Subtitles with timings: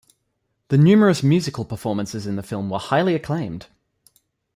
[0.69, 3.67] The numerous musical performances in the film were highly acclaimed.